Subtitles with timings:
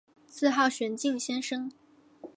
[0.25, 1.71] 自号玄静先生。